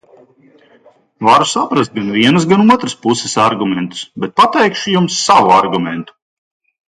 Varu 1.27 1.45
saprast 1.49 1.93
gan 1.97 2.07
vienas, 2.15 2.47
gan 2.53 2.73
otras 2.77 2.95
puses 3.03 3.37
argumentus, 3.49 4.01
bet 4.23 4.35
pateikšu 4.41 4.95
jums 4.97 5.21
savu 5.27 5.53
argumentu. 5.59 6.19